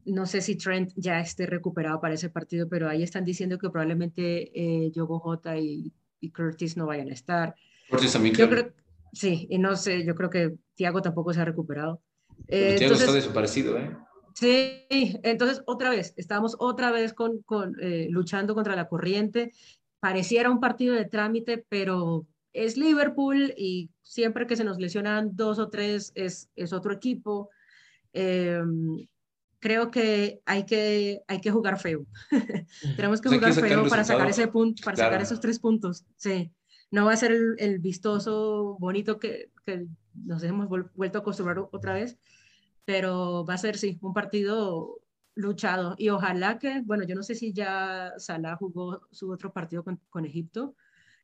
[0.07, 3.71] no sé si Trent ya esté recuperado para ese partido, pero ahí están diciendo que
[3.71, 5.93] probablemente eh, Yogo Jota y,
[6.35, 7.55] Curtis no vayan a estar.
[7.89, 8.73] Curtis también, yo creo,
[9.13, 12.03] Sí, y no sé, yo creo que Thiago tampoco se ha recuperado.
[12.49, 13.97] Thiago entonces, está desaparecido, ¿eh?
[14.35, 14.85] Sí,
[15.23, 19.53] entonces otra vez, estamos otra vez con, con eh, luchando contra la corriente.
[20.01, 25.61] Pareciera un partido de trámite, pero es Liverpool y siempre que se nos lesionan dos
[25.61, 27.49] o tres es, es otro equipo.
[28.13, 29.07] Em,
[29.61, 32.05] creo que hay que, hay que jugar feo.
[32.97, 36.05] Tenemos que jugar feo para sacar ese punto, para sacar esos tres puntos.
[36.17, 36.51] Sí,
[36.91, 41.61] no va a ser el, el vistoso, bonito que, que nos hemos vuelto a acostumbrar
[41.71, 42.19] otra vez
[42.85, 45.01] pero va a ser, sí, un partido
[45.35, 45.95] luchado.
[45.99, 50.01] Y ojalá que, bueno, yo no sé si ya Salah jugó su otro partido con,
[50.11, 50.75] con Egipto.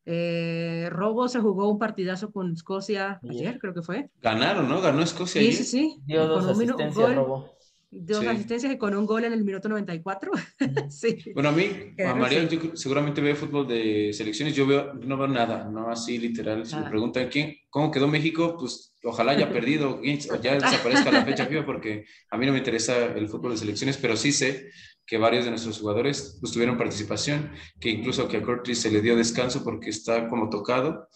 [0.06, 4.10] Eh, Robo se jugó un partidazo con Escocia ayer, creo que fue.
[4.20, 4.80] Ganaron, ¿no?
[4.80, 5.40] Ganó Escocia.
[5.42, 6.00] Sí, sí, sí.
[6.04, 7.14] Dio dos asistencias.
[7.14, 7.56] Robo.
[7.92, 8.26] Dos Sí.
[8.26, 10.30] asistencias y con un gol en el minuto 94.
[10.90, 11.16] sí.
[11.34, 11.66] Bueno, a mí,
[12.06, 16.16] a María, yo seguramente ve fútbol de selecciones, yo veo, no veo nada, no así
[16.18, 16.64] literal.
[16.64, 16.88] Si me Ah.
[16.88, 21.66] preguntan quién, cómo quedó México, pues ojalá haya perdido o ya desaparezca la fecha FIFA,
[21.66, 24.70] porque a mí no me interesa el fútbol de selecciones, pero sí sé
[25.04, 27.50] que varios de nuestros jugadores pues, tuvieron participación,
[27.80, 31.08] que incluso que a Curtis se le dio descanso porque está como tocado.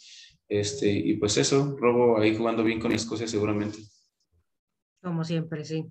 [0.49, 3.79] Este, y pues eso, Robo ahí jugando bien con Escocia seguramente.
[5.01, 5.85] Como siempre, sí.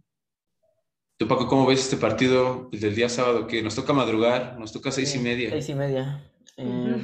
[1.17, 3.47] Tú, Paco, ¿cómo ves este partido el del día sábado?
[3.47, 5.49] Que nos toca madrugar, nos toca seis y media.
[5.51, 6.31] Seis y media.
[6.57, 7.01] Eh.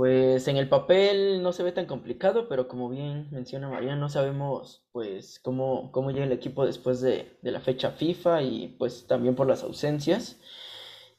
[0.00, 4.08] Pues en el papel no se ve tan complicado, pero como bien menciona María, no
[4.08, 9.06] sabemos pues cómo, cómo llega el equipo después de, de la fecha FIFA y pues
[9.06, 10.40] también por las ausencias.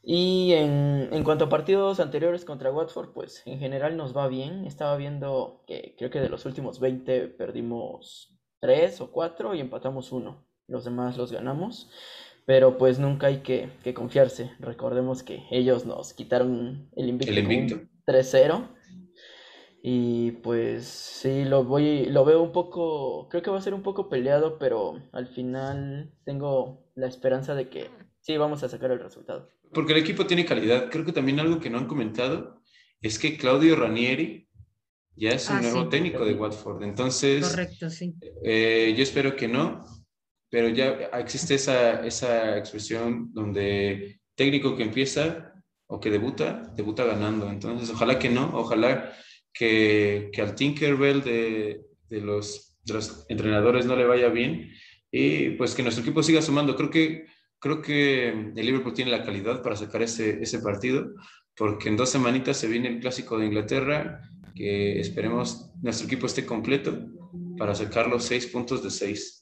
[0.02, 4.64] Y en, en cuanto a partidos anteriores contra Watford, pues en general nos va bien.
[4.66, 10.10] Estaba viendo que creo que de los últimos 20 perdimos 3 o 4 y empatamos
[10.10, 10.44] uno.
[10.68, 11.90] Los demás los ganamos.
[12.44, 14.50] Pero pues nunca hay que, que confiarse.
[14.58, 17.88] Recordemos que ellos nos quitaron el invicto, El con un invicto.
[18.04, 18.68] 3-0.
[19.84, 23.82] Y pues sí, lo voy, lo veo un poco, creo que va a ser un
[23.82, 29.00] poco peleado, pero al final tengo la esperanza de que sí vamos a sacar el
[29.00, 29.48] resultado.
[29.72, 30.88] Porque el equipo tiene calidad.
[30.90, 32.60] Creo que también algo que no han comentado
[33.00, 34.48] es que Claudio Ranieri
[35.16, 35.88] ya es un Ah, nuevo sí.
[35.90, 36.82] técnico de Watford.
[36.84, 38.14] Entonces, Correcto, sí.
[38.44, 39.82] eh, yo espero que no,
[40.52, 45.54] pero ya existe esa, esa expresión donde técnico que empieza
[45.86, 47.48] o que debuta, debuta ganando.
[47.48, 49.14] Entonces, ojalá que no, ojalá
[49.50, 52.76] que, que al Tinkerbell de, de, los,
[53.30, 54.70] entrenadores no le vaya bien
[55.10, 56.76] y pues que nuestro equipo siga sumando.
[56.76, 57.24] Creo que,
[57.58, 61.14] creo que el Liverpool tiene la calidad para sacar ese, ese partido,
[61.56, 64.20] porque en dos semanitas se viene el clásico de Inglaterra,
[64.54, 67.06] que esperemos nuestro equipo esté completo
[67.56, 69.41] para sacar los seis puntos de seis.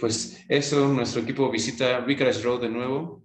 [0.00, 3.24] Pues eso, nuestro equipo visita Vicarage Road de nuevo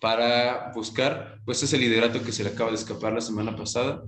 [0.00, 4.04] para buscar pues ese liderato que se le acaba de escapar la semana pasada,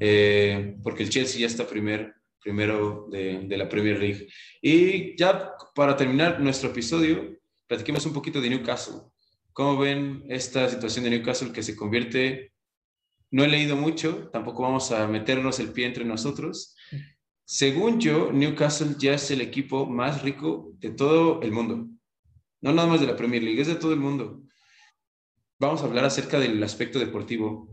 [0.00, 4.28] eh, porque el Chelsea ya está primer, primero de, de, la Premier League.
[4.60, 7.36] Y ya para terminar nuestro episodio,
[7.66, 9.00] platiquemos un poquito de Newcastle.
[9.52, 12.52] ¿Cómo ven esta situación de Newcastle que se convierte?
[13.30, 16.76] No he leído mucho, tampoco vamos a meternos el pie entre nosotros.
[17.44, 21.88] Según yo, Newcastle ya es el equipo más rico de todo el mundo.
[22.60, 24.42] No nada más de la Premier League, es de todo el mundo
[25.62, 27.68] vamos a hablar acerca del aspecto deportivo.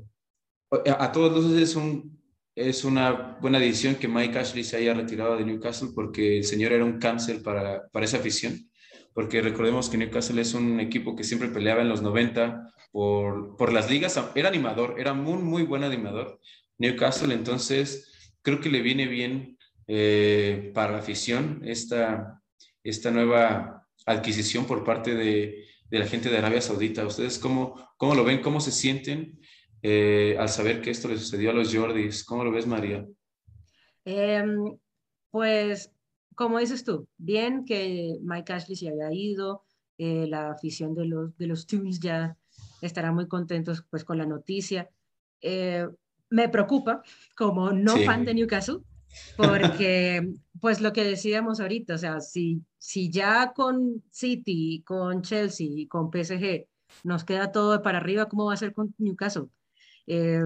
[0.72, 2.22] A, a todos luces es, un,
[2.56, 6.72] es una buena decisión que Mike Ashley se haya retirado de Newcastle porque el señor
[6.72, 8.70] era un cáncer para, para esa afición.
[9.14, 13.74] Porque recordemos que Newcastle es un equipo que siempre peleaba en los 90 por, por
[13.74, 14.24] las ligas.
[14.36, 16.40] Era animador, era muy, muy buen animador.
[16.78, 19.58] Newcastle, entonces, creo que le viene bien
[19.92, 22.42] eh, para la afición esta,
[22.84, 27.06] esta nueva adquisición por parte de, de la gente de Arabia Saudita.
[27.06, 28.42] ¿Ustedes cómo, cómo lo ven?
[28.42, 29.40] ¿Cómo se sienten
[29.82, 32.24] eh, al saber que esto le sucedió a los Jordis?
[32.24, 33.04] ¿Cómo lo ves, María?
[34.06, 34.44] Eh,
[35.32, 35.92] pues,
[36.36, 39.64] como dices tú, bien que Mike Ashley se haya ido,
[39.98, 42.38] eh, la afición de los, de los Tunes ya
[42.82, 44.88] estará muy contentos pues, con la noticia.
[45.42, 45.88] Eh,
[46.30, 47.02] me preocupa,
[47.36, 48.06] como no sí.
[48.06, 48.82] fan de Newcastle,
[49.38, 55.68] porque pues lo que decíamos ahorita, o sea, si, si ya con City, con Chelsea
[55.70, 56.68] y con PSG
[57.04, 59.48] nos queda todo para arriba, ¿cómo va a ser con Newcastle?
[60.08, 60.42] Eh,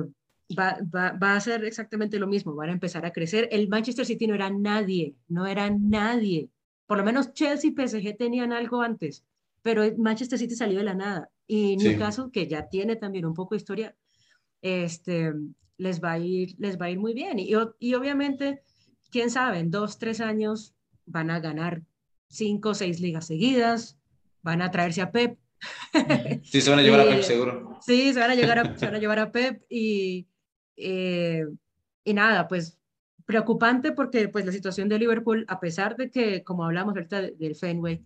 [0.58, 3.48] va, va, va, a ser exactamente lo mismo, van a empezar a crecer.
[3.52, 6.50] El Manchester City no era nadie, no era nadie.
[6.86, 9.26] Por lo menos Chelsea y PSG tenían algo antes,
[9.62, 11.30] pero Manchester City salió de la nada.
[11.48, 12.32] Y Newcastle, sí.
[12.32, 13.96] que ya tiene también un poco de historia,
[14.62, 15.34] este,
[15.78, 17.40] les va a ir, les va a ir muy bien.
[17.40, 18.64] Y, y obviamente,
[19.10, 21.84] quién sabe, en dos, tres años van a ganar
[22.30, 23.98] cinco o seis ligas seguidas,
[24.42, 25.38] van a traerse a Pep.
[26.44, 27.80] Sí, se van a llevar y, a Pep seguro.
[27.82, 30.28] Sí, se van a, llegar a, se van a llevar a Pep y,
[30.76, 31.46] eh,
[32.04, 32.78] y nada, pues
[33.26, 37.56] preocupante porque pues la situación de Liverpool, a pesar de que, como hablamos ahorita del
[37.56, 38.04] Fenway,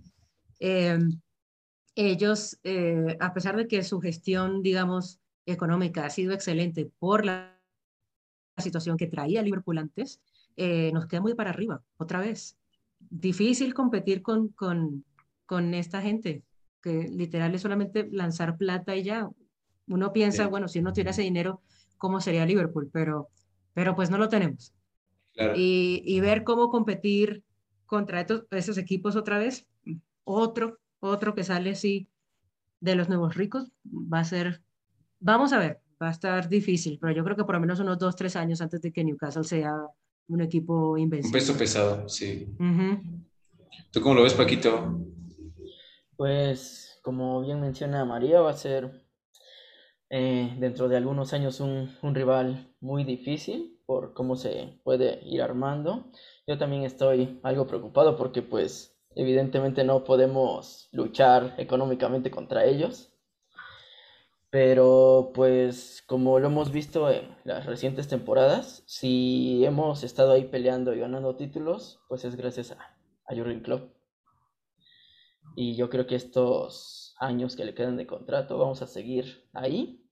[0.59, 0.99] eh,
[1.95, 7.56] ellos, eh, a pesar de que su gestión, digamos, económica ha sido excelente por la
[8.61, 10.21] situación que traía Liverpool antes,
[10.55, 12.57] eh, nos queda muy para arriba, otra vez.
[12.99, 15.05] Difícil competir con, con,
[15.45, 16.43] con esta gente,
[16.81, 19.29] que literal es solamente lanzar plata y ya.
[19.87, 20.49] Uno piensa, sí.
[20.49, 21.61] bueno, si uno tuviera ese dinero,
[21.97, 22.89] ¿cómo sería Liverpool?
[22.91, 23.29] Pero,
[23.73, 24.73] pero pues no lo tenemos.
[25.33, 25.53] Claro.
[25.55, 27.43] Y, y, ver cómo competir
[27.85, 29.67] contra estos, esos equipos otra vez,
[30.23, 32.09] otro, otro que sale así
[32.79, 34.61] de los nuevos ricos, va a ser,
[35.19, 37.97] vamos a ver, va a estar difícil, pero yo creo que por lo menos unos
[37.97, 39.73] dos, tres años antes de que Newcastle sea
[40.27, 41.39] un equipo invencible.
[41.39, 42.47] Un peso pesado, sí.
[43.91, 44.99] ¿Tú cómo lo ves, Paquito?
[46.15, 49.07] Pues, como bien menciona María, va a ser
[50.09, 55.41] eh, dentro de algunos años un, un, rival muy difícil por cómo se puede ir
[55.41, 56.11] armando.
[56.45, 63.13] Yo también estoy algo preocupado porque pues evidentemente no podemos luchar económicamente contra ellos.
[64.49, 70.93] Pero pues como lo hemos visto en las recientes temporadas, si hemos estado ahí peleando
[70.93, 73.91] y ganando títulos, pues es gracias a, a Jurgen Klopp.
[75.55, 80.03] Y yo creo que estos años que le quedan de contrato vamos a seguir ahí.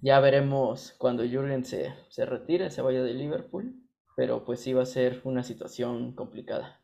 [0.00, 3.74] Ya veremos cuando Jurgen se, se retire, se vaya de Liverpool,
[4.16, 6.80] pero pues sí va a ser una situación complicada.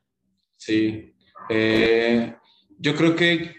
[0.56, 1.14] Sí,
[1.48, 2.36] eh,
[2.78, 3.54] yo creo que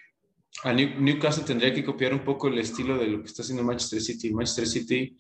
[0.64, 4.02] a Newcastle tendría que copiar un poco el estilo de lo que está haciendo Manchester
[4.02, 4.34] City.
[4.34, 5.18] Manchester City,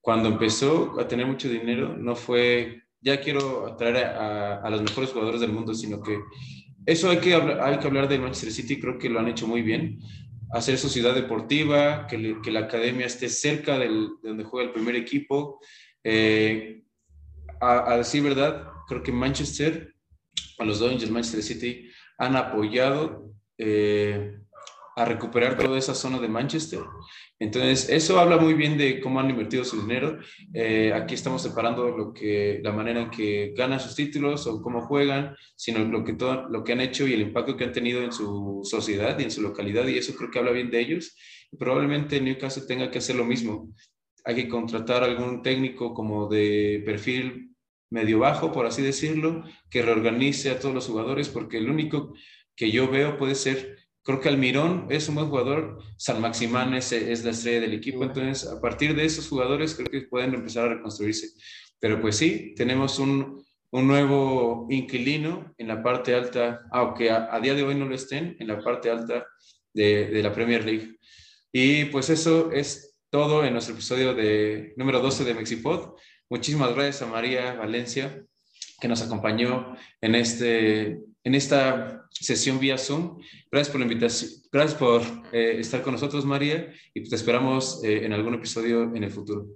[0.00, 5.10] cuando empezó a tener mucho dinero, no fue, ya quiero atraer a, a los mejores
[5.10, 6.18] jugadores del mundo, sino que
[6.86, 9.60] eso hay que, hay que hablar de Manchester City, creo que lo han hecho muy
[9.60, 10.00] bien.
[10.52, 14.72] Hacer su ciudad deportiva, que, que la academia esté cerca del, de donde juega el
[14.72, 15.60] primer equipo.
[16.02, 16.84] Eh,
[17.60, 19.94] a, a, decir verdad, creo que Manchester,
[20.58, 24.38] a los dueños Manchester City, han apoyado eh,
[24.98, 26.80] a recuperar toda esa zona de Manchester.
[27.38, 30.18] Entonces, eso habla muy bien de cómo han invertido su dinero.
[30.52, 34.80] Eh, aquí estamos separando lo que, la manera en que ganan sus títulos o cómo
[34.80, 38.02] juegan, sino lo que, todo, lo que han hecho y el impacto que han tenido
[38.02, 41.16] en su sociedad y en su localidad, y eso creo que habla bien de ellos.
[41.56, 43.72] Probablemente Newcastle tenga que hacer lo mismo.
[44.24, 47.54] Hay que contratar algún técnico como de perfil
[47.88, 52.14] medio bajo, por así decirlo, que reorganice a todos los jugadores, porque el único
[52.56, 53.77] que yo veo puede ser
[54.08, 58.02] Creo que Almirón es un buen jugador, San Maximán es, es, la estrella del equipo,
[58.04, 61.28] entonces a partir de esos jugadores creo que pueden empezar a reconstruirse.
[61.78, 67.38] Pero pues sí, tenemos un, un nuevo inquilino en la parte alta, aunque a, a,
[67.38, 69.26] día de hoy no lo estén, en la parte alta
[69.74, 70.96] de, de, la Premier League.
[71.52, 75.96] Y pues eso es todo en nuestro episodio de número 12 de Mexipod.
[76.30, 78.24] Muchísimas gracias a María Valencia
[78.80, 80.98] que nos acompañó en, este,
[81.28, 83.18] en esta sesión vía Zoom.
[83.52, 88.06] Gracias por la invitación, gracias por eh, estar con nosotros, María, y te esperamos eh,
[88.06, 89.46] en algún episodio en el futuro.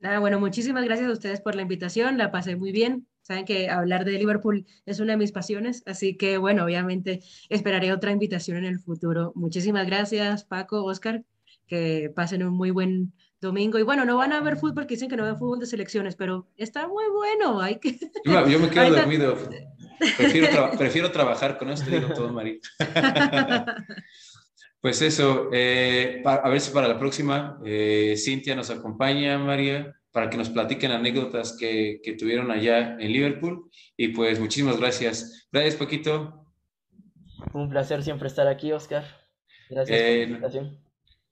[0.00, 3.06] Nada, bueno, muchísimas gracias a ustedes por la invitación, la pasé muy bien.
[3.22, 7.92] Saben que hablar de Liverpool es una de mis pasiones, así que bueno, obviamente esperaré
[7.92, 9.32] otra invitación en el futuro.
[9.36, 11.22] Muchísimas gracias, Paco, Oscar,
[11.68, 13.78] que pasen un muy buen domingo.
[13.78, 16.16] Y bueno, no van a ver fútbol porque dicen que no ven fútbol de selecciones,
[16.16, 17.60] pero está muy bueno.
[17.60, 17.98] Hay que...
[18.24, 19.36] yo, me quedo dormido.
[20.16, 22.56] Prefiero, tra prefiero, trabajar con esto, digo todo, María.
[24.80, 30.30] pues eso, eh, a ver si para la próxima eh, Cintia nos acompaña, María, para
[30.30, 33.70] que nos platiquen anécdotas que, que tuvieron allá en Liverpool.
[33.96, 35.48] Y pues muchísimas gracias.
[35.52, 36.44] Gracias, Paquito.
[37.52, 39.04] Un placer siempre estar aquí, Oscar.
[39.68, 40.88] Gracias por la eh, invitación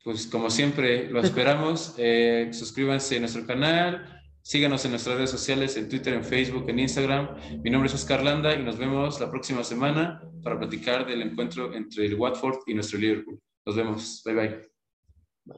[0.06, 1.96] pues como siempre, lo esperamos.
[1.98, 4.15] Eh, suscríbanse a nuestro canal,
[4.46, 7.30] síganos en nuestras redes sociales, en Twitter, en Facebook, en Instagram.
[7.64, 11.74] Mi nombre es Oscar Landa y nos vemos la próxima semana para platicar del encuentro
[11.74, 13.40] entre el Watford y nuestro Liverpool.
[13.66, 14.22] Nos vemos.
[14.24, 15.56] Bye bye.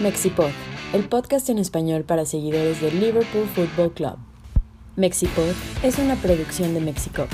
[0.00, 0.50] Mexipod,
[0.92, 4.18] el podcast en español para seguidores del Liverpool Football Club.
[4.94, 5.52] Mexipod
[5.82, 7.26] es una producción de Mexico.